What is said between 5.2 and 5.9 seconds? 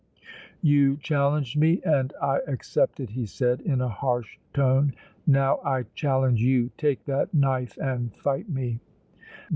"Now I